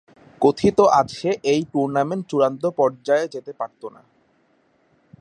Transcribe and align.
কথিত 0.41 0.79
আছে 1.01 1.29
এই 1.43 1.61
টুর্নামেন্ট 1.73 2.23
চূড়ান্ত 2.29 2.63
পর্যায়ে 2.77 3.25
যেতে 3.27 3.51
পারতো 3.53 3.87
না। 3.89 4.01